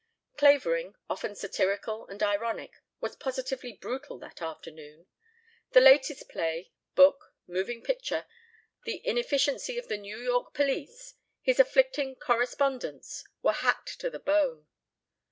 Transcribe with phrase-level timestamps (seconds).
[0.35, 5.05] Clavering, often satirical and ironic, was positively brutal that afternoon.
[5.73, 8.25] The latest play, book, moving picture,
[8.83, 14.65] the inefficiency of the New York police, his afflicting correspondents, were hacked to the bone.